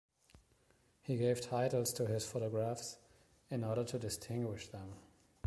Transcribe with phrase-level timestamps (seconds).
[1.03, 2.97] He gave titles to his photographs
[3.51, 4.93] in order to distinguish them.